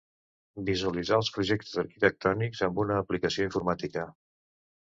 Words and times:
Visualitzà 0.69 1.19
els 1.23 1.29
projectes 1.35 1.77
arquitectònics 1.83 2.65
amb 2.69 2.83
una 2.85 2.99
aplicació 3.05 3.49
informàtica. 3.51 4.09